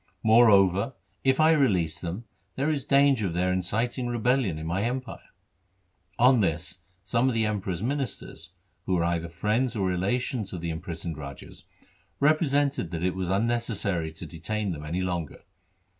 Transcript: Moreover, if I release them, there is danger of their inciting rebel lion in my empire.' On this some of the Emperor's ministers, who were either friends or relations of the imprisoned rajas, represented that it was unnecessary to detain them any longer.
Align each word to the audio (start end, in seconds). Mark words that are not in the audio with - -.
Moreover, 0.23 0.95
if 1.23 1.39
I 1.39 1.51
release 1.51 2.01
them, 2.01 2.25
there 2.55 2.71
is 2.71 2.85
danger 2.85 3.27
of 3.27 3.35
their 3.35 3.53
inciting 3.53 4.07
rebel 4.07 4.37
lion 4.37 4.57
in 4.57 4.65
my 4.65 4.81
empire.' 4.81 5.29
On 6.17 6.39
this 6.41 6.79
some 7.03 7.27
of 7.29 7.35
the 7.35 7.45
Emperor's 7.45 7.83
ministers, 7.83 8.49
who 8.87 8.95
were 8.95 9.03
either 9.03 9.29
friends 9.29 9.75
or 9.75 9.87
relations 9.87 10.53
of 10.53 10.61
the 10.61 10.71
imprisoned 10.71 11.19
rajas, 11.19 11.65
represented 12.19 12.89
that 12.89 13.03
it 13.03 13.13
was 13.15 13.29
unnecessary 13.29 14.11
to 14.13 14.25
detain 14.25 14.71
them 14.71 14.85
any 14.85 15.01
longer. 15.01 15.43